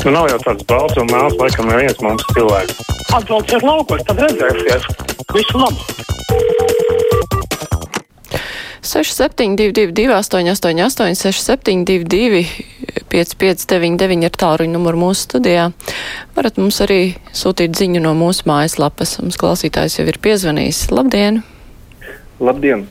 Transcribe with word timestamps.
Nu, 0.00 0.14
nav 0.14 0.30
jau 0.30 0.38
tāds 0.40 0.64
balts 0.64 0.96
un 0.96 1.10
mēls, 1.12 1.34
laikam, 1.36 1.66
neviens 1.68 1.98
mums 2.00 2.24
cilvēks. 2.32 2.78
Atbrauciet 3.12 3.60
laukos, 3.60 4.00
tad 4.08 4.16
redzēsiet. 4.24 4.80
Visu 5.36 5.60
labu! 5.60 5.76
6722, 8.80 10.08
888, 10.16 11.20
672, 11.20 12.48
559, 13.12 14.24
ir 14.24 14.32
tāluņa 14.40 14.72
numuru 14.72 15.04
mūsu 15.04 15.20
studijā. 15.26 15.68
Varat 16.32 16.56
mums 16.56 16.80
arī 16.80 17.20
sūtīt 17.36 17.76
ziņu 17.76 18.00
no 18.06 18.16
mūsu 18.16 18.48
mājaslapas. 18.48 19.20
Mums 19.20 19.36
klausītājs 19.36 20.00
jau 20.00 20.08
ir 20.08 20.16
piezvanījis. 20.24 20.88
Labdien! 20.96 21.44
Labdien! 22.40 22.88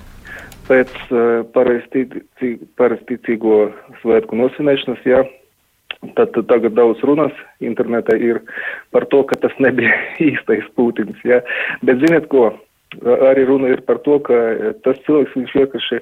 Pēc 0.69 0.93
uh, 1.09 1.41
pareizticīgo 1.57 3.73
svētku 4.03 4.37
nosvinēšanas, 4.37 5.01
jā, 5.09 5.25
Tad 6.15 6.35
tagad 6.47 6.77
daudz 6.79 7.01
runas 7.03 7.35
internetā 7.59 8.15
ir 8.15 8.39
par 8.95 9.05
to, 9.11 9.25
ka 9.27 9.35
tas 9.43 9.55
nebija 9.59 9.91
īstais 10.31 10.67
Putins. 10.75 11.19
Ja? 11.27 11.41
Bet 11.83 11.99
ziniet 12.05 12.29
ko? 12.31 12.53
Arī 13.05 13.43
runa 13.45 13.67
ir 13.69 13.83
par 13.85 13.99
to, 14.01 14.15
ka 14.25 14.33
tas 14.81 14.97
cilvēks 15.05 15.35
viņš 15.37 15.51
vienkārši 15.59 15.99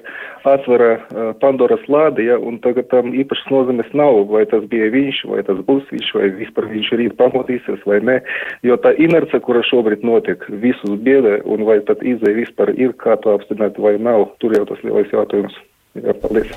atvera 0.48 1.34
Pandoras 1.42 1.84
lādi, 1.92 2.24
ja, 2.30 2.38
un 2.40 2.56
tagad 2.64 2.88
tam 2.88 3.12
īpašas 3.12 3.50
nozīmes 3.52 3.90
nav, 3.92 4.22
vai 4.32 4.46
tas 4.48 4.64
bija 4.72 4.88
viņš, 4.94 5.20
vai 5.28 5.42
tas 5.44 5.60
būs 5.68 5.84
viņš, 5.92 6.08
vai 6.16 6.30
vispār 6.38 6.70
viņš 6.72 6.90
rīt 7.02 7.18
pamodīsies, 7.20 7.84
vai 7.84 8.00
nē, 8.08 8.16
jo 8.64 8.80
tā 8.80 8.94
inerce, 8.96 9.42
kura 9.44 9.60
šobrīd 9.68 10.06
notiek, 10.08 10.48
visus 10.64 10.96
biedē, 11.04 11.42
un 11.44 11.68
vai 11.68 11.82
tad 11.84 12.00
izēja 12.00 12.40
vispār 12.40 12.72
ir, 12.72 12.96
kā 12.96 13.20
to 13.20 13.36
apstiprināt, 13.36 13.76
vai 13.76 13.98
nav, 14.00 14.30
tur 14.40 14.56
jau 14.56 14.64
tas 14.72 14.80
lielais 14.80 15.12
jautājums. 15.12 15.60
Jā, 16.00 16.16
paldies. 16.24 16.56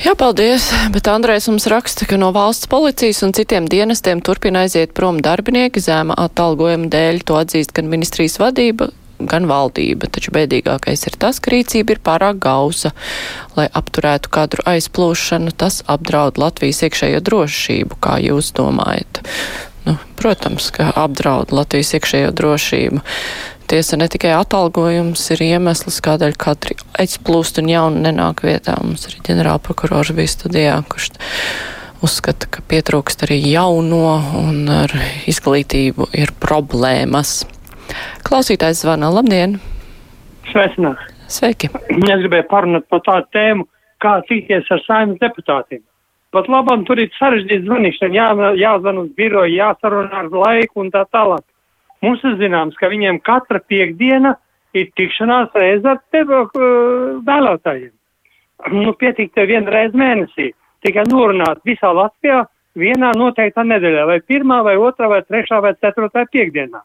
Jā, 0.00 0.14
paldies, 0.16 0.70
bet 0.94 1.10
Andrēs 1.12 1.44
mums 1.50 1.66
raksta, 1.68 2.06
ka 2.08 2.16
no 2.16 2.30
valsts 2.32 2.70
policijas 2.72 3.18
un 3.26 3.34
citiem 3.36 3.66
dienestiem 3.68 4.22
turpina 4.24 4.62
aiziet 4.64 4.94
prom 4.96 5.18
darbinieki 5.20 5.82
zēma 5.84 6.16
atalgojuma 6.22 6.88
dēļ. 6.88 7.18
To 7.28 7.36
atzīst 7.36 7.74
gan 7.76 7.90
ministrijas 7.92 8.38
vadība, 8.40 8.88
gan 9.20 9.44
valdība, 9.50 10.08
taču 10.08 10.32
bēdīgākais 10.32 11.04
ir 11.04 11.18
tas, 11.20 11.42
ka 11.44 11.52
rīcība 11.52 11.98
ir 11.98 12.00
pārāk 12.06 12.40
gausa. 12.40 12.94
Lai 13.58 13.68
apturētu 13.68 14.32
kadru 14.32 14.64
aizplūšanu, 14.72 15.52
tas 15.52 15.82
apdraud 15.84 16.40
Latvijas 16.40 16.80
iekšējo 16.88 17.20
drošību, 17.28 18.00
kā 18.00 18.16
jūs 18.24 18.54
domājat. 18.56 19.20
Nu, 19.84 19.98
protams, 20.16 20.72
ka 20.72 20.88
apdraud 20.96 21.52
Latvijas 21.52 21.92
iekšējo 22.00 22.32
drošību. 22.40 23.04
Tiesa 23.70 23.94
ne 23.94 24.08
tikai 24.10 24.32
atalgojums 24.34 25.28
ir 25.30 25.44
iemesls, 25.46 26.00
kādēļ 26.02 26.32
katri 26.42 26.74
aizplūst 26.98 27.60
un 27.62 27.68
jauni 27.70 28.00
nenāk 28.02 28.40
vietā. 28.42 28.74
Mums 28.82 29.04
arī 29.06 29.20
ģenerālprokurors 29.28 30.10
bija 30.16 30.32
studijā, 30.32 30.72
kurš 30.90 31.12
uzskata, 32.02 32.48
ka 32.50 32.64
pietrūkst 32.66 33.22
arī 33.28 33.38
jauno 33.46 34.16
un 34.40 34.64
ar 34.74 34.94
izglītību 35.30 36.08
ir 36.18 36.32
problēmas. 36.42 37.44
Klausītājs 38.26 38.82
zvana. 38.82 39.12
Labdien! 39.14 39.60
Sveicināt! 40.50 41.06
Sveiki! 41.30 41.70
Es 41.70 42.24
gribēju 42.24 42.48
parunāt 42.50 42.90
par 42.90 43.04
tādu 43.06 43.30
tēmu, 43.38 43.68
kā 44.02 44.16
cīnīties 44.26 44.66
ar 44.74 44.82
saimnes 44.88 45.22
deputātiem. 45.22 45.84
Pat 46.34 46.50
labam 46.50 46.82
tur 46.90 46.98
ir 46.98 47.14
sarežģīta 47.20 47.68
zvanīšana, 47.70 48.18
jā, 48.18 48.28
jāzvan 48.64 48.98
uz 49.04 49.14
biroju, 49.14 49.54
jāsarunā 49.54 50.24
ar 50.24 50.34
laiku 50.34 50.82
un 50.82 50.90
tā 50.90 51.06
tālāk. 51.14 51.46
Mums 52.04 52.22
ir 52.24 52.38
zināms, 52.40 52.76
ka 52.80 52.88
viņiem 52.88 53.20
katra 53.24 53.60
piekdiena 53.68 54.34
ir 54.76 54.88
tikšanās 54.96 55.52
reize 55.56 55.88
ar 55.90 56.00
tevi 56.14 56.44
vēlētājiem. 57.26 57.92
Nu, 58.76 58.92
pietiek 58.96 59.32
te 59.34 59.44
vienu 59.48 59.72
reizi 59.72 59.96
mēnesī. 59.96 60.50
Tikai 60.84 61.04
norunāt 61.08 61.60
visā 61.68 61.90
Latvijā 61.92 62.44
vienā 62.78 63.12
noteiktā 63.16 63.64
nedēļā, 63.66 64.06
vai 64.08 64.20
pirmā, 64.24 64.60
vai 64.64 64.76
otrā, 64.80 65.10
vai 65.12 65.20
trešā, 65.26 65.60
vai 65.64 65.74
ceturtā 65.80 66.24
piekdienā. 66.32 66.80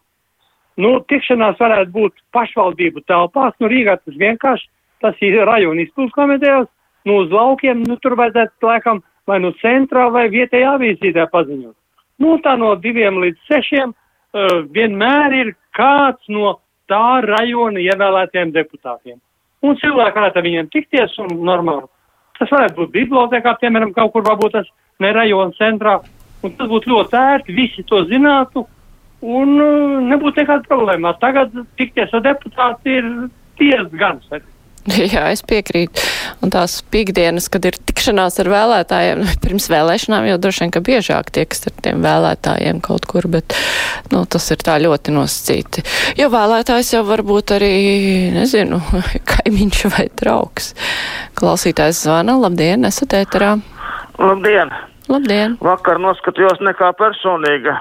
Nu, 0.81 0.97
tikšanās 1.07 1.59
varētu 1.59 1.91
būt 1.93 2.23
pašvaldību 2.35 3.05
telpās, 3.07 3.55
nu 3.63 3.69
Rīgā 3.71 3.95
tas 4.01 4.15
vienkārši, 4.19 4.67
tas 5.03 5.19
ir 5.23 5.37
rajona 5.47 5.85
izpildus 5.85 6.15
komitejās, 6.15 6.67
nu 7.07 7.21
uz 7.23 7.31
laukiem, 7.31 7.85
nu 7.87 7.95
tur 8.03 8.17
vajadzētu 8.19 8.67
laikam 8.67 9.03
vai 9.29 9.39
nu 9.39 9.53
centrā 9.61 10.09
vai 10.11 10.25
vietējā 10.33 10.75
avīzītē 10.75 11.29
paziņot. 11.31 11.75
Nu, 12.19 12.35
tā 12.43 12.55
no 12.59 12.73
diviem 12.79 13.19
līdz 13.23 13.47
sešiem 13.47 13.93
vienmēr 14.75 15.35
ir 15.39 15.51
kāds 15.75 16.31
no 16.31 16.57
tā 16.91 17.21
rajona 17.25 17.81
ievēlētiem 17.81 18.53
deputātiem. 18.55 19.19
Un 19.65 19.77
cilvēki 19.81 20.19
varētu 20.19 20.39
ar 20.41 20.45
viņiem 20.45 20.71
tikties 20.73 21.17
un 21.23 21.37
normāli. 21.47 21.87
Tas 22.39 22.51
varētu 22.51 22.81
būt 22.81 22.93
bibliotekā, 22.93 23.55
piemēram, 23.61 23.93
kaut 23.95 24.11
kur 24.13 24.25
varbūt 24.25 24.57
tas 24.57 24.67
ne 24.99 25.11
rajona 25.15 25.55
centrā. 25.57 25.99
Un 26.43 26.53
tas 26.59 26.69
būtu 26.69 26.91
ļoti 26.91 27.17
ērti, 27.17 27.55
visi 27.55 27.85
to 27.89 28.03
zinātu 28.09 28.65
un 29.25 29.55
nebūtu 30.09 30.43
nekāda 30.43 30.67
problēma. 30.67 31.15
Tagad 31.21 31.55
tikties 31.79 32.13
ar 32.13 32.25
deputātu 32.27 32.91
ir 32.91 33.07
diezgan 33.59 34.19
svarīgi. 34.27 34.54
Jā, 35.15 35.29
es 35.33 35.41
piekrītu. 35.45 36.01
Un 36.45 36.51
tās 36.53 36.77
piekdienas, 36.93 37.47
kad 37.49 37.65
ir 37.65 37.77
tikšanās 37.89 38.37
ar 38.43 38.49
vēlētājiem, 38.51 39.23
pirms 39.43 39.69
vēlēšanām 39.71 40.27
jau 40.29 40.37
droši 40.41 40.65
vien, 40.65 40.73
ka 40.75 40.83
biežāk 40.85 41.31
tieks 41.35 41.65
ar 41.69 41.77
tiem 41.85 42.03
vēlētājiem 42.05 42.81
kaut 42.85 43.07
kur, 43.09 43.27
bet, 43.31 43.57
nu, 44.13 44.23
tas 44.29 44.45
ir 44.53 44.61
tā 44.65 44.77
ļoti 44.83 45.15
nosacīti. 45.15 45.85
Jo 46.19 46.29
vēlētājs 46.33 46.93
jau 46.95 47.01
varbūt 47.07 47.55
arī, 47.57 47.71
nezinu, 48.35 48.81
kaimiņš 49.31 49.81
vai 49.95 50.05
draugs. 50.21 50.73
Klausītājs 51.39 52.05
zvana, 52.05 52.37
labdien, 52.45 52.85
esat 52.85 53.17
ēterā. 53.23 53.55
Labdien! 54.21 54.71
Labdien! 55.09 55.57
Vakar 55.61 55.99
noskatījos 56.01 56.61
nekā 56.65 56.93
personīga. 56.97 57.75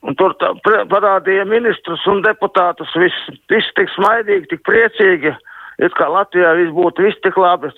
Un 0.00 0.16
tur 0.16 0.32
tā, 0.40 0.54
parādīja 0.88 1.44
ministrus 1.48 2.00
un 2.08 2.22
deputātus, 2.24 2.88
viss, 2.96 3.30
viss 3.52 3.72
tik 3.76 3.88
smaidīgi, 3.92 4.48
tik 4.48 4.62
priecīgi 4.64 5.34
it 5.84 5.96
kā 5.98 6.08
Latvijā 6.12 6.54
viss 6.58 6.74
būtu 6.76 7.06
viss 7.06 7.20
tik 7.24 7.38
labi, 7.40 7.72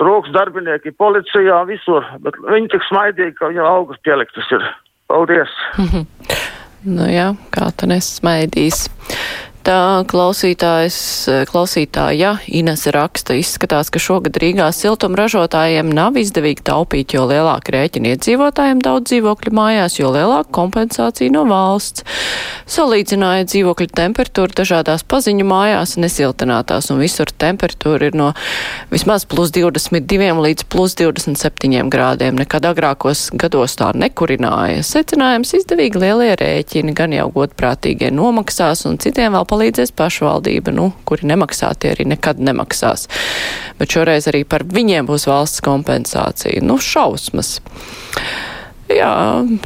trūks 0.00 0.32
darbinieki 0.34 0.94
policijā, 0.98 1.60
visur, 1.68 2.06
bet 2.24 2.38
viņi 2.42 2.72
tik 2.72 2.86
smaidīgi, 2.88 3.36
ka 3.38 3.52
viņam 3.52 3.70
augus 3.70 4.00
pieliktas 4.06 4.50
ir. 4.54 4.66
Paldies! 5.10 5.52
nu 6.96 7.08
jā, 7.12 7.30
kā 7.54 7.70
tu 7.76 7.88
nesmaidīs. 7.90 8.86
Tā 9.64 10.04
klausītājs, 10.04 10.96
klausītāja 11.48 12.34
Ines 12.52 12.82
raksta, 12.92 13.32
izskatās, 13.40 13.88
ka 13.88 14.00
šogad 14.02 14.36
Rīgā 14.36 14.66
siltumražotājiem 14.76 15.88
nav 15.88 16.18
izdevīgi 16.20 16.60
taupīt, 16.68 17.14
jo 17.16 17.22
lielāka 17.30 17.72
rēķina 17.72 18.12
iedzīvotājiem 18.12 18.82
daudz 18.84 19.08
dzīvokļu 19.08 19.52
mājās, 19.56 19.96
jo 19.96 20.10
lielāka 20.12 20.52
kompensācija 20.52 21.32
no 21.32 21.46
valsts. 21.48 22.04
Salīdzināja 22.74 23.46
dzīvokļu 23.48 23.88
temperatūru 23.96 24.52
dažādās 24.60 25.06
paziņu 25.08 25.46
mājās, 25.48 25.96
nesiltinātās, 25.96 26.90
un 26.92 27.00
visur 27.00 27.32
temperatūra 27.32 28.12
ir 28.12 28.20
no 28.20 28.34
vismaz 28.92 29.24
plus 29.24 29.54
22 29.56 30.44
līdz 30.44 30.68
plus 30.68 30.98
27 31.00 31.88
grādiem. 31.88 32.36
Nekad 32.36 32.68
agrākos 32.68 33.30
gados 33.32 33.78
tā 33.80 33.94
nekurināja. 33.96 34.84
Secinājums 34.84 35.56
izdevīgi 35.56 36.04
lielie 36.04 36.36
rēķini, 36.36 36.92
gan 37.00 37.16
jau 37.16 37.30
godprātīgie 37.40 38.12
nomaksās, 38.12 38.84
un 38.92 39.00
citiem 39.00 39.32
vēl 39.32 39.52
palīdzēs 39.54 39.94
pašvaldība, 39.94 40.74
nu, 40.74 40.90
kuri 41.06 41.28
nemaksā, 41.30 41.70
tie 41.78 41.94
arī 41.94 42.08
nekad 42.10 42.42
nemaksās. 42.42 43.06
Bet 43.78 43.94
šoreiz 43.94 44.26
arī 44.30 44.42
par 44.48 44.66
viņiem 44.66 45.06
būs 45.08 45.28
valsts 45.30 45.62
kompensācija. 45.64 46.62
Nu, 46.64 46.80
šausmas. 46.82 47.60
Jā, 48.90 49.14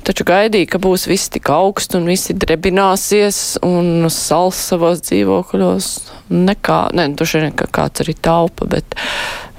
taču 0.06 0.24
gaidīja, 0.28 0.68
ka 0.74 0.80
būs 0.82 1.08
viss 1.10 1.32
tik 1.34 1.50
augsts 1.50 1.96
un 1.98 2.06
visi 2.06 2.36
drebināsies 2.38 3.58
un 3.66 4.06
sals 4.14 4.60
savos 4.70 5.02
dzīvokļos. 5.08 5.90
Nekā, 6.30 6.78
ne, 6.94 7.08
droši 7.18 7.42
vien, 7.42 7.56
ka 7.58 7.66
kāds 7.80 8.04
arī 8.04 8.14
taupa, 8.14 8.68
bet 8.70 8.94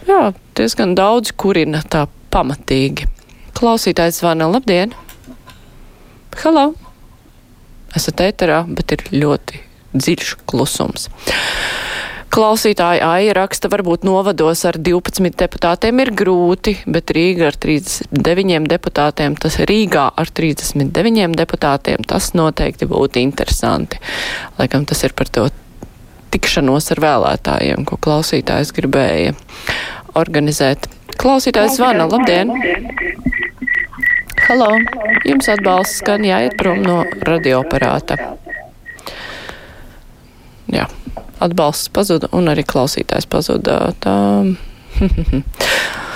jā, 0.07 0.29
diezgan 0.57 0.95
daudz 0.97 1.35
kurina 1.35 1.83
tā 1.83 2.05
pamatīgi. 2.31 3.09
Klausītājs 3.59 4.21
zvana, 4.21 4.47
labdien! 4.47 4.95
Halo! 6.39 6.69
Esat 7.97 8.21
ēterā, 8.23 8.63
bet 8.69 8.93
ir 8.95 9.09
ļoti 9.11 9.65
dziļš 9.93 10.35
klusums. 10.49 11.09
Klausītāji 12.29 13.01
Aija 13.01 13.33
raksta, 13.33 13.71
varbūt 13.73 14.03
novados 14.05 14.61
ar 14.69 14.77
12 14.77 15.33
deputātiem 15.39 16.01
ir 16.03 16.11
grūti, 16.13 16.75
bet 16.85 17.09
Rīga 17.15 17.47
ar 17.49 17.57
39 17.57 18.67
deputātiem, 18.69 19.33
tas 19.33 19.57
Rīgā 19.57 20.05
ar 20.13 20.29
39 20.37 21.33
deputātiem, 21.39 22.05
tas 22.05 22.29
noteikti 22.37 22.85
būtu 22.89 23.23
interesanti. 23.23 23.97
Laikam 24.59 24.85
tas 24.85 25.01
ir 25.07 25.17
par 25.17 25.31
to 25.33 25.47
tikšanos 26.29 26.91
ar 26.93 27.01
vēlētājiem, 27.07 27.87
ko 27.89 27.97
klausītājs 27.97 28.75
gribēja 28.77 29.33
organizēt. 30.13 30.85
Klausītājs 31.17 31.79
zvana, 31.81 32.05
labdien! 32.05 32.53
Halo, 34.45 34.69
jums 35.25 35.49
atbalsts 35.49 36.03
skan 36.03 36.29
jāiet 36.29 36.55
prom 36.61 36.85
no 36.85 37.01
radioaparāta 37.25 38.17
jā, 40.73 40.85
atbalsts 41.39 41.91
pazuda 41.95 42.31
un 42.35 42.51
arī 42.51 42.65
klausītājs 42.67 43.29
pazuda. 43.29 43.81
Tā. 44.03 44.15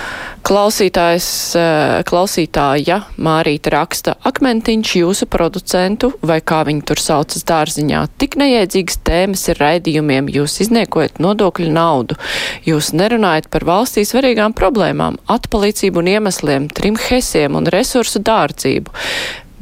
Klausītājs, 0.44 1.26
eh, 1.56 2.02
klausītāja 2.04 2.98
Mārīta 3.16 3.72
raksta, 3.72 4.18
akmentiņš 4.28 4.90
jūsu 4.98 5.28
producentu, 5.32 6.10
vai 6.20 6.42
kā 6.44 6.66
viņi 6.68 6.82
tur 6.84 7.00
saucas 7.00 7.46
dārziņā, 7.48 8.02
tik 8.20 8.36
nejēdzīgas 8.42 9.00
tēmas 9.08 9.46
ir 9.54 9.62
raidījumiem, 9.64 10.28
jūs 10.36 10.58
izniekojat 10.66 11.22
nodokļu 11.24 11.70
naudu, 11.72 12.18
jūs 12.68 12.92
nerunājat 12.92 13.48
par 13.56 13.64
valstī 13.64 14.04
svarīgām 14.04 14.52
problēmām, 14.52 15.22
atpalīdzību 15.32 16.04
un 16.04 16.12
iemesliem, 16.18 16.68
trim 16.76 17.00
hesiem 17.00 17.56
un 17.56 17.72
resursu 17.72 18.20
dārdzību. 18.20 18.92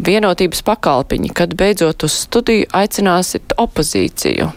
Vienotības 0.01 0.65
pakalpiņi, 0.65 1.29
kad 1.29 1.53
beidzot 1.53 2.09
uz 2.09 2.17
studiju 2.23 2.65
aicināsit 2.73 3.53
opozīciju. 3.53 4.49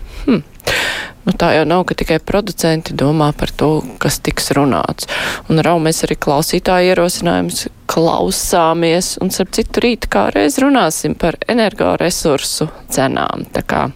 Nu, 1.25 1.33
tā 1.33 1.55
jau 1.57 1.65
nav, 1.65 1.87
ka 1.89 1.97
tikai 1.97 2.19
producenti 2.21 2.93
domā 3.01 3.31
par 3.33 3.49
to, 3.49 3.79
kas 4.03 4.19
tiks 4.21 4.51
runāts. 4.57 5.09
Un 5.49 5.63
raumies 5.65 6.03
arī 6.05 6.19
klausītāju 6.21 6.93
ierosinājums 6.93 7.63
klausāmies, 7.89 9.15
un 9.25 9.33
starp 9.33 9.55
citu 9.57 9.81
rīt 9.85 10.09
kā 10.13 10.27
reiz 10.35 10.59
runāsim 10.61 11.17
par 11.17 11.39
energoresursu 11.49 12.69
cenām. 12.93 13.47
Tā 13.57 13.65
kā 13.65 13.87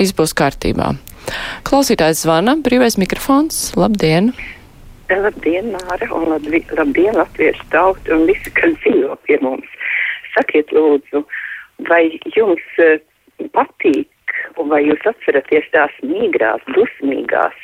viss 0.00 0.16
būs 0.18 0.34
kārtībā. 0.34 0.96
Klausītājs 1.64 2.24
zvana, 2.24 2.56
brīvais 2.64 2.98
mikrofons, 3.00 3.70
labdien! 3.78 4.32
Labdien, 5.14 5.70
Māra, 5.76 6.08
un 6.16 6.26
labdien, 6.32 6.64
labdien 6.74 7.14
latviešu 7.14 7.68
tautu 7.70 8.16
un 8.16 8.24
visi, 8.26 8.50
kas 8.56 8.74
dzīvo 8.82 9.14
pie 9.28 9.38
mums. 9.44 9.68
Sakiet, 10.34 10.72
lūdzu, 10.74 11.22
vai 11.86 12.08
jums 12.34 12.82
uh, 12.82 12.96
patīk 13.54 14.08
un 14.60 14.70
vai 14.72 14.82
jūs 14.86 15.06
atceraties 15.10 15.66
tās 15.74 15.94
mīgrās, 16.06 16.62
dusmīgās, 16.76 17.56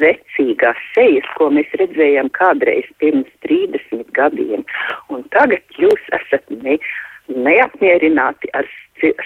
vecīgās 0.00 0.80
sejas, 0.94 1.26
ko 1.38 1.50
mēs 1.54 1.72
redzējām 1.80 2.30
kādreiz 2.36 2.86
pirms 3.02 3.30
30 3.46 4.06
gadiem, 4.16 4.64
un 5.12 5.24
tagad 5.34 5.80
jūs 5.80 6.08
esat 6.20 6.46
ne, 6.62 6.78
neapmierināti 7.28 8.52
ar 8.54 8.68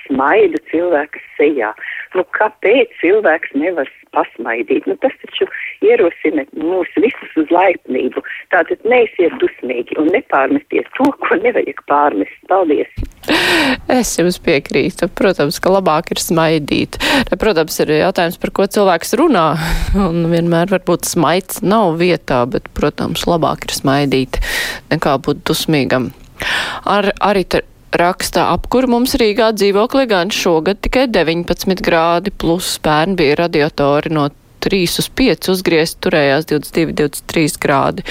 smaidu 0.06 0.60
cilvēka 0.72 1.22
sejā. 1.36 1.72
Nu, 2.16 2.24
kāpēc 2.36 2.94
cilvēks 3.02 3.52
nevar 3.58 3.90
pasmaidīt? 4.16 4.86
Nu, 4.88 4.96
tas 5.02 5.14
taču 5.22 5.48
ierosina 5.84 6.46
mūs 6.56 6.90
visus 6.96 7.36
uz 7.40 7.52
laipnību. 7.52 8.22
Tātad 8.54 8.82
neesiet 8.88 9.36
dusmīgi 9.42 9.98
un 10.00 10.10
nepārmesties 10.14 10.88
to, 10.96 11.10
ko 11.24 11.38
nevajag 11.44 11.84
pārmest. 11.90 12.34
Paldies! 12.50 12.90
Es 13.92 14.14
jums 14.16 14.38
piekrītu. 14.44 15.08
Protams, 15.18 15.58
ka 15.60 15.72
labāk 15.72 16.12
ir 16.14 16.22
smaidīt. 16.22 16.98
Protams, 17.40 17.76
ir 17.84 17.92
jautājums, 17.98 18.38
par 18.40 18.54
ko 18.56 18.68
cilvēks 18.78 19.16
runā. 19.20 19.46
Un 20.08 20.28
vienmēr 20.32 20.72
varbūt 20.72 21.08
smaids 21.08 21.62
nav 21.64 21.98
vietā, 22.00 22.44
bet, 22.50 22.70
protams, 22.76 23.26
labāk 23.28 23.68
ir 23.68 23.76
smaidīt 23.76 24.40
nekā 24.92 25.18
būt 25.24 25.44
dusmīgam. 25.48 26.12
Ar, 26.88 27.12
arī 27.24 27.44
raksta 27.96 28.48
apkur 28.54 28.88
mums 28.90 29.14
Rīgā 29.20 29.52
dzīvoklī 29.56 30.06
gan 30.10 30.32
šogad 30.34 30.82
tikai 30.84 31.06
19 31.12 31.82
grādi, 31.84 32.32
plus 32.34 32.76
pērn 32.84 33.16
bija 33.18 33.38
radiatori 33.44 34.12
no 34.12 34.28
3 34.64 34.98
uz 35.00 35.08
5 35.20 35.50
uzgriezt, 35.52 36.00
turējās 36.04 36.48
22, 36.50 36.92
23 36.98 37.60
grādi. 37.62 38.04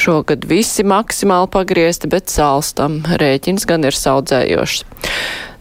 Šogad 0.00 0.46
visi 0.48 0.84
maksimāli 0.86 1.50
pagriezti, 1.52 2.10
bet 2.10 2.32
sālstam 2.32 3.02
rēķins 3.20 3.68
gan 3.68 3.84
ir 3.84 3.96
saudzējošs. 3.96 4.84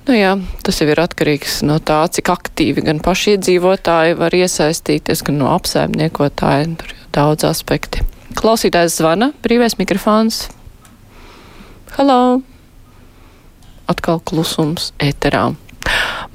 Nu 0.09 0.15
jā, 0.15 0.31
tas 0.65 0.79
jau 0.81 0.87
ir 0.89 1.01
atkarīgs 1.03 1.59
no 1.67 1.77
tā, 1.85 1.99
cik 2.09 2.31
aktīvi 2.33 2.81
gan 2.87 3.01
paši 3.03 3.35
iedzīvotāji 3.35 4.15
var 4.17 4.33
iesaistīties, 4.33 5.21
gan 5.27 5.37
no 5.43 5.51
apsaimniekotāji. 5.53 6.71
Tur 6.81 6.95
ir 6.95 7.03
daudz 7.13 7.45
aspekti. 7.45 8.05
Klausītājs 8.39 8.97
zvana, 9.01 9.33
brīvais 9.45 9.77
mikrofons. 9.77 10.47
Halo! 11.97 12.39
Atkal 13.89 14.21
klusums 14.21 14.91
eterā. 15.01 15.49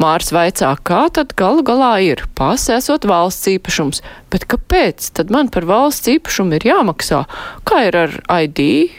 Mārs 0.03 0.33
vaicā, 0.35 0.73
kā 0.83 1.05
tad 1.15 1.37
galu 1.39 1.63
galā 1.67 1.93
ir 2.03 2.25
pase 2.35 2.75
esot 2.75 3.07
valsts 3.07 3.47
īpašums, 3.53 4.03
bet 4.33 4.49
kāpēc 4.51 5.13
tad 5.15 5.31
man 5.31 5.51
par 5.55 5.67
valsts 5.69 6.11
īpašumu 6.11 6.59
ir 6.59 6.67
jāmaksā? 6.73 7.23
Kā 7.69 7.87
ir 7.89 7.99
ar 8.01 8.19
ID? 8.27 8.91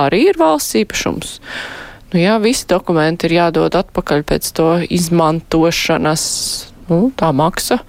Arī 0.00 0.24
ir 0.32 0.40
valsts 0.40 0.74
īpašums. 0.80 1.36
Nu 2.14 2.22
jā, 2.22 2.34
visi 2.42 2.66
dokumenti 2.70 3.28
ir 3.28 3.36
jādod 3.38 3.74
atpakaļ 3.78 4.24
pēc 4.26 4.50
to 4.58 4.68
izmantošanas, 4.86 6.24
nu, 6.90 6.98
tā 7.18 7.30
maksa. 7.34 7.80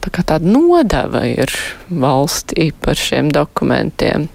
Tā 0.00 0.10
kā 0.14 0.24
tāda 0.24 0.48
nodeva 0.48 1.22
ir 1.28 1.52
valstī 1.90 2.70
par 2.72 2.98
šiem 2.98 3.28
dokumentiem. 3.34 4.28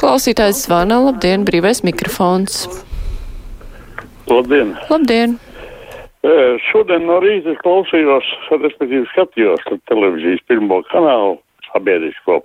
Klausītājs 0.00 0.64
zvana, 0.66 0.98
labdien, 1.06 1.46
brīvais 1.46 1.84
mikrofons. 1.86 2.66
Labdien! 4.28 4.74
Labdien! 4.90 5.38
Šodien 6.68 7.06
no 7.08 7.16
rīta 7.22 7.54
klausījos, 7.62 8.26
respektīvi 8.50 9.06
skatījos 9.12 9.62
televīzijas 9.88 10.42
pirmo 10.50 10.82
kanālu 10.90 11.38
sabiedrisko, 11.70 12.42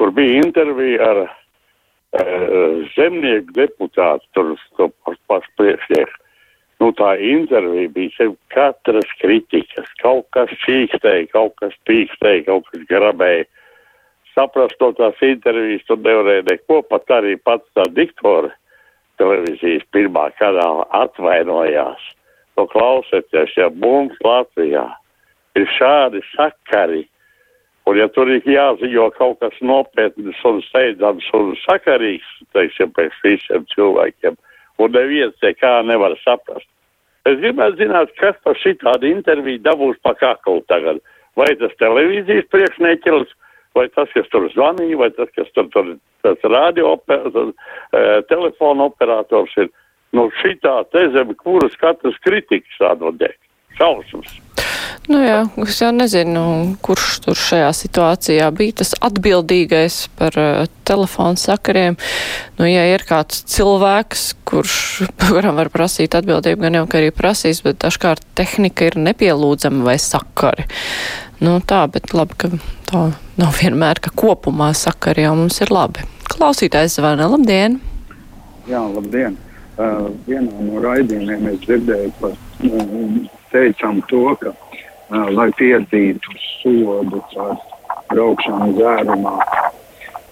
kur 0.00 0.12
bija 0.16 0.40
intervija 0.40 1.10
ar 1.12 1.20
uh, 1.22 2.80
zemnieku 2.96 3.54
deputātu, 3.60 4.26
tur 4.34 4.52
to 4.78 4.90
pašu 5.30 5.54
priekšnieku. 5.60 6.18
Nu, 6.80 6.90
tā 6.96 7.12
intervija 7.20 7.92
bija 7.94 8.16
sev 8.16 8.34
katras 8.50 9.10
kritikas, 9.20 9.90
kaut 10.02 10.26
kas 10.34 10.50
čīkstēja, 10.64 11.28
kaut 11.34 11.54
kas 11.60 11.76
pīkstēja, 11.86 12.46
kaut 12.48 12.66
kas 12.72 12.86
grabēja. 12.90 13.44
Saprast 14.34 14.80
to 14.80 14.88
tās 14.96 15.20
intervijas, 15.26 15.84
tur 15.86 16.00
nevarēja 16.00 16.48
neko, 16.48 16.80
pat 16.88 17.20
arī 17.20 17.36
pats 17.44 17.68
tā 17.76 17.84
diktore 17.92 18.54
televīzijas 19.20 19.86
pirmā 19.94 20.30
kanāla 20.40 20.86
atvainojās. 21.04 22.02
To 22.56 22.66
klausieties, 22.72 23.54
ja 23.56 23.70
mums 23.82 24.16
Latvijā 24.24 24.88
ir 25.56 25.68
šādi 25.76 26.22
sakari, 26.32 27.04
un 27.88 27.98
ja 27.98 28.08
tur 28.14 28.30
ir 28.30 28.44
jāziņo 28.46 29.06
kaut 29.16 29.40
kas 29.44 29.56
nopietns 29.64 30.42
un 30.46 30.60
steidzams 30.66 31.30
un 31.36 31.54
sakarīgs, 31.64 32.28
teiksim, 32.56 32.92
pēc 32.96 33.16
visiem 33.24 33.66
cilvēkiem, 33.74 34.36
un 34.80 34.94
neviens 34.96 35.36
nekā 35.44 35.80
nevar 35.88 36.16
saprast. 36.24 36.68
Es 37.28 37.36
gribētu 37.42 37.82
zināt, 37.82 38.12
kas 38.16 38.36
par 38.44 38.56
šitādu 38.56 39.10
interviju 39.10 39.60
dabūs 39.64 39.98
pa 40.04 40.14
kaklu 40.16 40.62
tagad. 40.72 41.02
Vai 41.38 41.52
tas 41.60 41.74
televīzijas 41.78 42.48
priekšnieķis, 42.50 43.34
vai 43.76 43.86
tas, 43.94 44.10
kas 44.14 44.28
tur 44.32 44.48
zvanīja, 44.54 44.98
vai 45.00 45.10
tas, 45.16 45.30
kas 45.36 45.50
tur, 45.54 45.68
tur 45.74 45.94
tas 46.24 46.50
radio, 46.50 46.96
oper, 46.96 47.30
telefona 48.32 48.90
operators 48.90 49.56
ir. 49.62 49.70
Nu, 50.10 50.24
šitā 50.40 50.80
te 50.90 51.04
zem 51.14 51.36
kuras 51.38 51.76
katras 51.78 52.16
kritikas 52.24 52.80
atvodē. 52.82 53.30
Šausmas. 53.78 54.40
Nu 55.08 55.20
jā, 55.22 55.38
es 55.64 55.78
jau 55.80 55.88
nezinu, 55.94 56.42
kurš 56.84 57.06
tur 57.24 57.38
šajā 57.38 57.70
situācijā 57.74 58.48
bija 58.54 58.76
tas 58.82 58.92
atbildīgais 59.06 59.96
par 60.18 60.36
uh, 60.38 60.66
telefonu 60.86 61.40
sakariem. 61.40 61.96
Nu, 62.58 62.68
ja 62.68 62.84
ir 62.90 63.06
kāds 63.08 63.40
cilvēks, 63.54 64.26
kurš, 64.50 64.76
kuram 65.24 65.58
var 65.58 65.72
prasīt 65.72 66.14
atbildību, 66.18 66.66
gan 66.66 66.78
jau, 66.80 66.84
ka 66.90 67.00
arī 67.00 67.10
prasīs, 67.16 67.62
bet 67.64 67.80
dažkārt 67.82 68.26
tehnika 68.38 68.90
ir 68.90 69.00
nepielūdzama 69.00 69.88
vai 69.88 69.96
sakari. 70.02 70.68
Nu 71.40 71.54
tā, 71.64 71.86
bet 71.88 72.10
labi, 72.12 72.34
ka 72.36 72.50
tā 72.84 73.02
nav 73.40 73.54
vienmēr, 73.56 73.96
ka 74.04 74.10
kopumā 74.12 74.74
sakari 74.76 75.22
jau 75.24 75.32
mums 75.38 75.56
ir 75.64 75.70
labi. 75.72 76.02
Klausītājs 76.28 76.98
zvana, 76.98 77.30
labdien! 77.32 77.78
Jā, 78.68 78.82
labdien! 78.84 79.38
Uh, 79.80 80.10
vienā 80.26 80.66
no 80.66 80.82
raidījumiem 80.84 81.46
es 81.48 81.62
dzirdēju 81.62 82.10
par, 82.20 82.34
uh, 82.68 83.14
teicām 83.54 84.02
to, 84.10 84.26
ka, 84.42 84.52
uh, 84.52 85.30
lai 85.32 85.46
piedzītu 85.56 86.36
sodu 86.58 87.22
par 87.32 87.56
braukšanu 88.10 88.74
dzērumā, 88.76 89.32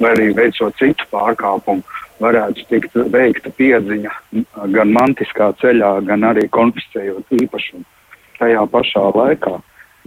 vai 0.03 0.13
arī 0.13 0.29
veicot 0.37 0.77
citu 0.77 1.09
pārkāpumu, 1.15 1.87
varētu 2.21 2.67
tikt 2.69 3.01
veikta 3.15 3.55
piedziņa 3.57 4.13
gan 4.77 4.93
mantiskā 4.93 5.55
ceļā, 5.63 5.95
gan 6.05 6.29
arī 6.35 6.45
konfiscējot 6.53 7.33
īpašumu. 7.41 7.87
Tajā 8.43 8.69
pašā 8.77 9.09
laikā 9.17 9.57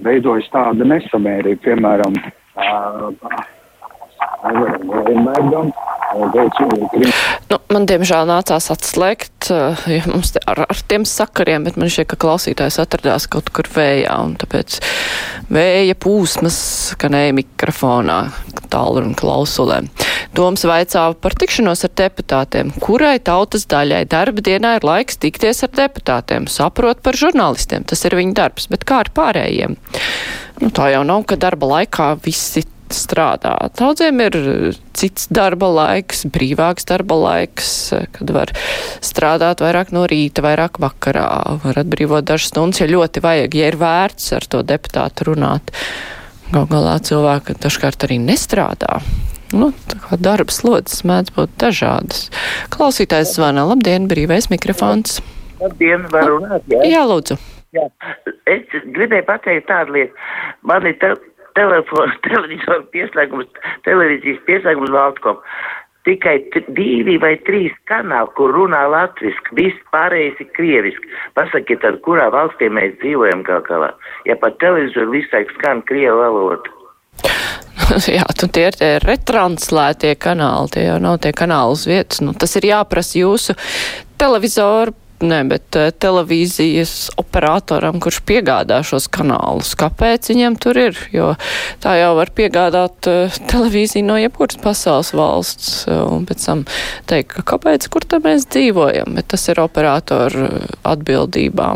veidojas 0.04 0.48
tāda 0.54 0.88
nesamērība, 0.88 1.62
piemēram, 1.66 2.18
Vērgam, 4.42 5.72
Nu, 7.52 7.58
man, 7.72 7.86
diemžēl, 7.88 8.26
nācās 8.28 8.68
atslēgt 8.74 9.48
ja 9.52 10.02
mums 10.12 10.34
ar, 10.50 10.64
ar 10.66 10.82
tiem 10.92 11.06
sakariem, 11.08 11.64
bet 11.68 11.78
man 11.80 11.92
šķiet, 11.92 12.10
ka 12.12 12.20
klausītājs 12.26 12.80
atradās 12.84 13.30
kaut 13.32 13.52
kur 13.56 13.70
vējā, 13.72 14.18
un 14.26 14.36
tāpēc 14.42 14.80
vēja 15.54 15.96
pūsmas 16.02 16.58
skanēja 16.92 17.38
mikrofonā 17.38 18.20
tālu 18.74 19.06
un 19.06 19.16
klausulēm. 19.20 19.88
Doms 20.32 20.64
vaicāja 20.64 21.16
par 21.20 21.36
tikšanos 21.36 21.84
ar 21.88 21.92
deputātiem. 22.00 22.72
Kurai 22.80 23.18
tautas 23.20 23.66
daļai 23.72 24.06
darba 24.12 24.44
dienā 24.46 24.78
ir 24.80 24.86
laiks 24.88 25.20
tikties 25.20 25.66
ar 25.68 25.74
deputātiem? 25.76 26.48
Saprot 26.48 27.02
par 27.04 27.20
žurnālistiem, 27.20 27.84
tas 27.88 28.06
ir 28.08 28.16
viņa 28.16 28.38
darbs, 28.40 28.70
bet 28.72 28.86
kā 28.88 29.02
ar 29.04 29.12
pārējiem? 29.16 29.76
Nu, 30.62 30.70
tā 30.72 30.92
jau 30.94 31.02
nav, 31.08 31.26
ka 31.28 31.36
darba 31.42 31.74
laikā 31.74 32.14
visi 32.24 32.64
strādā. 32.96 33.54
Daudziem 33.80 34.20
ir 34.26 34.38
cits 34.98 35.28
darba 35.32 35.70
laiks, 35.72 36.26
brīvāks 36.32 36.88
darba 36.88 37.18
laiks, 37.20 37.72
kad 38.16 38.32
var 38.36 38.54
strādāt 39.04 39.64
vairāk 39.64 39.94
no 39.96 40.06
rīta, 40.10 40.44
vairāk 40.46 40.80
vakarā, 40.84 41.28
var 41.64 41.82
atbrīvot 41.84 42.28
dažas 42.28 42.52
stundas, 42.52 42.84
ja 42.84 42.90
ļoti 42.92 43.24
vajag, 43.24 43.58
ja 43.58 43.72
ir 43.72 43.80
vērts 43.82 44.32
ar 44.38 44.48
to 44.48 44.64
deputātu 44.68 45.32
runāt. 45.32 45.76
Gal 46.52 46.68
galā 46.72 46.98
cilvēki 47.00 47.56
dažkārt 47.64 48.08
arī 48.08 48.20
nestrādā. 48.24 49.00
Nu, 49.56 49.72
darba 50.20 50.54
slodzes 50.54 51.04
mēdz 51.08 51.34
būt 51.36 51.56
dažādas. 51.62 52.30
Klausītājs 52.74 53.36
zvana. 53.36 53.66
Labdien, 53.70 54.08
brīvais 54.12 54.50
mikrofons. 54.52 55.20
Labdien, 55.62 56.08
var 56.14 56.30
runāt, 56.30 56.66
jā? 56.72 56.82
Jā, 56.90 57.04
lūdzu. 57.10 57.38
Jā. 57.76 57.88
Es 58.52 58.64
gribēju 58.96 59.28
pateikt 59.28 59.70
tādu 59.70 59.96
lietu. 59.96 60.26
Man 60.68 60.88
ir 60.90 60.98
te 61.02 61.14
telefons, 61.58 62.18
televizors 62.28 62.88
pieslēgums, 62.96 63.62
televīzijas 63.88 64.42
pieslēgums 64.48 64.96
Valtkom. 64.96 65.40
Tikai 66.08 66.40
divi 66.74 67.20
vai 67.22 67.36
trīs 67.46 67.74
kanāli, 67.86 68.32
kur 68.34 68.50
runā 68.56 68.80
latviski, 68.90 69.54
viss 69.60 69.84
pārējais 69.94 70.40
ir 70.42 70.48
krieviski. 70.58 71.12
Pasakiet, 71.38 71.84
tad 71.84 72.00
kurā 72.08 72.26
valstī 72.34 72.72
mēs 72.74 72.96
dzīvojam 73.04 73.44
gal 73.46 73.62
galā? 73.68 73.92
Ja 74.26 74.34
pat 74.42 74.58
televizoru 74.64 75.14
visai 75.14 75.44
skan 75.54 75.84
krievu 75.86 76.24
valodu. 76.24 76.74
Jā, 78.18 78.26
tu 78.38 78.48
tie 78.48 78.70
ir 78.70 78.78
tie 78.80 78.92
retranslētie 79.04 80.16
kanāli, 80.22 80.76
tie 80.76 80.88
jau 80.88 80.98
nav 81.04 81.20
tie 81.24 81.34
kanāli 81.36 81.76
uz 81.76 81.86
vietas. 81.90 82.24
Nu, 82.24 82.34
tas 82.38 82.56
ir 82.60 82.72
jāprasa 82.72 83.20
jūsu 83.20 83.58
televizoru 84.22 84.96
ne, 85.26 85.42
bet 85.46 85.78
uh, 85.78 85.90
televīzijas 86.02 87.12
operatoram, 87.22 88.00
kurš 88.02 88.22
piegādā 88.28 88.82
šos 88.86 89.08
kanālus. 89.14 89.74
Kāpēc 89.80 90.32
viņiem 90.32 90.58
tur 90.62 90.80
ir? 90.82 90.98
Jo 91.14 91.34
tā 91.84 91.96
jau 92.00 92.14
var 92.18 92.32
piegādāt 92.38 93.10
uh, 93.12 93.42
televīziju 93.52 94.08
no 94.08 94.18
jebkuras 94.22 94.60
pasaules 94.62 95.14
valsts 95.18 95.74
uh, 95.88 96.04
un 96.10 96.26
pēc 96.30 96.48
tam 96.48 96.66
teikt, 97.12 97.36
ka 97.38 97.46
kāpēc, 97.54 97.90
kur 97.94 98.08
te 98.08 98.22
mēs 98.24 98.48
dzīvojam, 98.52 99.18
bet 99.18 99.32
tas 99.36 99.48
ir 99.52 99.62
operatoru 99.64 100.48
atbildībā. 100.88 101.74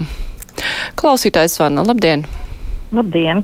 Klausītājs 1.00 1.60
Vana, 1.62 1.86
labdien! 1.86 2.26
Labdien! 2.96 3.44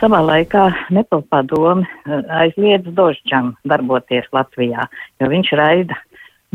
Savā 0.00 0.20
laikā 0.24 0.66
Nepal 0.94 1.22
padome 1.30 1.86
aizliedz 2.40 2.88
Dožģam 2.96 3.54
darboties 3.68 4.28
Latvijā, 4.36 4.86
jo 5.20 5.30
viņš 5.32 5.52
raida 5.60 5.96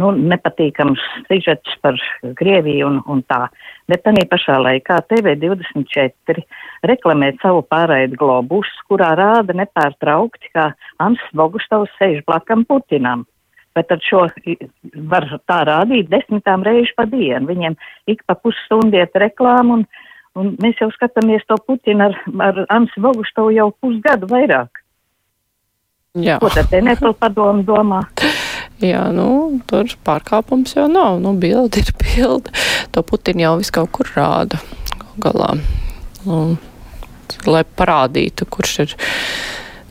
nu, 0.01 0.11
nepatīkams 0.15 1.01
sižets 1.27 1.75
par 1.83 1.97
Krieviju 2.39 2.87
un, 2.87 2.99
un 3.11 3.23
tā. 3.29 3.45
Bet 3.91 4.05
tā 4.05 4.13
pašā 4.31 4.57
laikā 4.63 5.01
TV24 5.11 6.45
reklamē 6.87 7.33
savu 7.41 7.63
pārraidu 7.71 8.19
globus, 8.19 8.69
kurā 8.89 9.11
rāda 9.19 9.55
nepārtraukti, 9.57 10.53
kā 10.55 10.71
Ants 11.03 11.23
Bogustovs 11.37 11.91
sēž 11.99 12.23
blakam 12.27 12.65
Putinam. 12.65 13.25
Bet 13.75 13.87
tad 13.87 14.03
šo 14.03 14.25
var 15.07 15.27
tā 15.47 15.61
rādīt 15.67 16.09
desmitām 16.11 16.63
reižu 16.67 16.91
pa 16.97 17.05
dienu. 17.07 17.47
Viņiem 17.47 17.77
ik 18.11 18.25
pa 18.27 18.35
pusstundiet 18.35 19.15
reklāmu 19.15 19.79
un, 19.79 19.85
un 20.39 20.53
mēs 20.61 20.79
jau 20.81 20.89
skatāmies 20.93 21.43
to 21.49 21.57
Putinu 21.65 22.07
ar, 22.09 22.17
ar 22.47 22.63
Ants 22.73 22.95
Bogustovu 23.01 23.53
jau 23.55 23.71
pusgadu 23.81 24.29
vairāk. 24.31 24.81
Jā. 26.19 26.37
Ko 26.41 26.49
tad 26.51 26.67
te 26.71 26.81
nepil 26.83 27.13
padomu 27.15 27.63
domā? 27.67 28.01
Jā, 28.81 29.05
nu, 29.13 29.61
tur 29.69 29.91
pārkāpums 30.05 30.73
jau 30.73 30.87
nav. 30.89 31.19
Nu, 31.21 31.35
bildi 31.37 31.83
ir 31.83 31.91
bildi. 32.01 32.53
To 32.95 33.03
Putinu 33.05 33.45
jau 33.45 33.53
visu 33.59 33.75
kaut 33.77 33.91
kur 33.93 34.09
rāda 34.17 34.57
galā. 35.21 35.53
Un, 36.25 36.55
lai 37.45 37.61
parādītu, 37.63 38.47
kurš 38.49 38.73
ir 38.83 38.95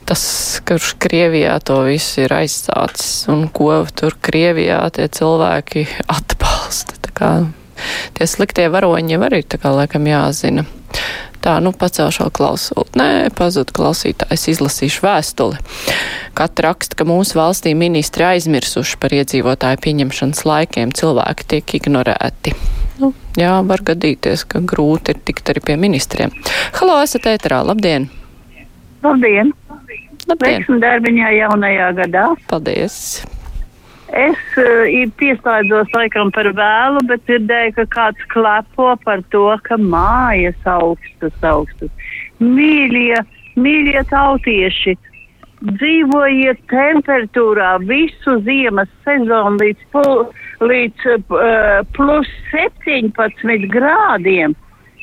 tas, 0.09 0.23
kurš 0.67 0.93
Krievijā 1.01 1.55
to 1.63 1.79
visu 1.87 2.25
ir 2.25 2.35
aizsācis 2.35 3.29
un 3.31 3.47
ko 3.47 3.71
tur 3.95 4.17
Krievijā 4.19 4.83
tie 4.97 5.07
cilvēki 5.07 5.87
atbalsta. 6.11 6.99
Tā 7.07 7.15
kā 7.15 7.31
tie 8.17 8.27
sliktie 8.29 8.69
varoņi 8.71 9.15
jau 9.15 9.21
arī 9.27 9.41
tā 9.43 9.59
kā 9.61 9.73
laikam 9.75 10.07
jāzina. 10.09 10.65
Tā, 11.41 11.55
nu, 11.57 11.71
pacelšu 11.73 12.27
klausuli. 12.37 12.85
Nē, 12.99 13.07
pazud 13.33 13.71
klausītājs, 13.73 14.43
izlasīšu 14.51 15.01
vēstuli. 15.01 15.57
Katra 16.37 16.69
raksta, 16.69 16.99
ka 16.99 17.07
mūsu 17.09 17.39
valstī 17.39 17.73
ministri 17.77 18.27
aizmirsuši 18.27 18.99
par 19.01 19.15
iedzīvotāju 19.17 19.81
pieņemšanas 19.81 20.43
laikiem, 20.45 20.93
cilvēki 20.93 21.49
tiek 21.55 21.75
ignorēti. 21.79 22.53
Nu, 23.01 23.09
jā, 23.39 23.55
var 23.65 23.81
gadīties, 23.81 24.45
ka 24.45 24.61
grūti 24.61 25.15
ir 25.15 25.25
tikt 25.25 25.49
arī 25.49 25.65
pie 25.71 25.79
ministriem. 25.81 26.35
Halo, 26.77 27.01
esat 27.01 27.25
ēterā, 27.33 27.63
labdien! 27.65 28.11
Labdien! 29.01 29.49
Labdien! 30.29 30.59
Veiksmi 30.61 30.77
darbiņā 30.83 31.35
jaunajā 31.39 31.93
gadā! 32.03 32.27
Paldies! 32.51 32.99
Es 34.11 34.39
uh, 34.59 35.11
pieslēdzos 35.15 35.93
laikam 35.95 36.33
par 36.35 36.49
vēlu, 36.57 36.99
bet 37.07 37.23
dzirdēju, 37.29 37.75
ka 37.77 37.85
kāds 37.93 38.25
klepo 38.33 38.89
par 39.05 39.21
to, 39.31 39.45
ka 39.63 39.77
mājas 39.79 40.57
augstas, 40.67 41.37
augstas. 41.47 41.91
Mīļie, 42.43 43.21
mīļie 43.55 44.01
tautieši, 44.09 44.97
dzīvojiet 45.61 46.59
temperatūrā 46.73 47.77
visu 47.87 48.35
ziemas 48.43 48.91
sezonu 49.05 49.61
līdz, 49.61 49.87
pul, 49.95 50.25
līdz 50.59 51.07
uh, 51.15 51.79
plus 51.95 52.27
17 52.51 53.69
grādiem. 53.71 54.57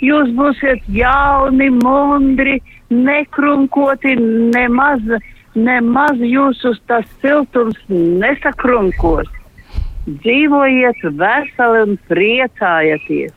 Jūs 0.05 0.37
būsiet 0.37 0.85
jauni, 0.93 1.73
mundri, 1.81 2.59
nekrunkoti, 2.93 4.15
nemaz 4.53 5.00
nemaz 5.65 6.21
jūsu 6.23 6.75
tas 6.91 7.07
siltums 7.23 7.79
nesakrunkos. 7.88 9.29
Dzīvojiet 10.09 11.03
veseli 11.19 11.83
un 11.85 11.99
priecājieties. 12.09 13.35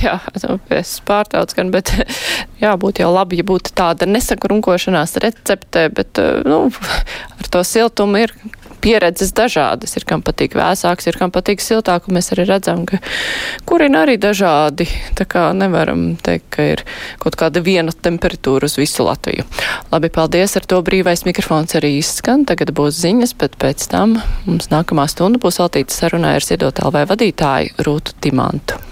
Jā, 0.00 0.16
nu, 0.42 0.56
es 0.74 0.96
pārtraucu 1.06 1.60
gan, 1.60 1.70
bet 1.74 1.92
jābūt 2.64 3.02
jau 3.02 3.12
labi, 3.14 3.38
ja 3.38 3.46
būtu 3.46 3.74
tāda 3.78 4.08
nesakrunkošanās 4.10 5.18
recepte, 5.22 5.86
bet, 5.94 6.18
nu, 6.48 6.64
ar 7.38 7.52
to 7.52 7.62
siltumu 7.66 8.24
ir 8.24 8.34
pieredzes 8.82 9.32
dažādas. 9.36 9.94
Ir 9.98 10.06
kam 10.08 10.24
patīk 10.26 10.56
vēsāks, 10.58 11.08
ir 11.10 11.18
kam 11.20 11.32
patīk 11.34 11.62
siltāk, 11.64 12.08
un 12.08 12.18
mēs 12.18 12.32
arī 12.34 12.46
redzam, 12.48 12.84
ka 12.88 13.00
kurina 13.68 14.04
arī 14.06 14.16
dažādi. 14.20 14.88
Tā 15.18 15.26
kā 15.30 15.48
nevaram 15.56 16.14
teikt, 16.20 16.48
ka 16.56 16.68
ir 16.74 16.84
kaut 17.22 17.38
kāda 17.40 17.62
viena 17.64 17.94
temperatūra 17.94 18.68
uz 18.70 18.76
visu 18.80 19.06
Latviju. 19.06 19.46
Labi, 19.92 20.12
paldies, 20.12 20.56
ar 20.58 20.68
to 20.68 20.82
brīvais 20.86 21.26
mikrofons 21.28 21.76
arī 21.78 21.96
izskan. 22.00 22.46
Tagad 22.48 22.74
būs 22.76 23.00
ziņas, 23.00 23.36
bet 23.40 23.58
pēc 23.60 23.88
tam 23.92 24.18
mums 24.46 24.70
nākamā 24.72 25.08
stunda 25.10 25.40
būs 25.42 25.62
veltīta 25.62 25.94
sarunai 25.94 26.36
ar 26.38 26.46
Ziedot 26.46 26.82
LV 26.82 27.08
vadītāju 27.14 27.84
Rūtu 27.86 28.16
Timantu. 28.20 28.89